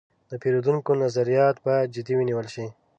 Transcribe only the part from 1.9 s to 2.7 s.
جدي ونیول شي.